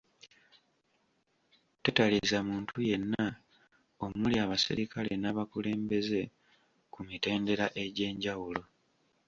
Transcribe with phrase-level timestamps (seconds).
[1.83, 3.23] Tetalizza muntu yenna
[4.05, 6.21] omuli abaserikale n'abakulembeze
[6.93, 8.61] ku mitendera egy'enjawulo.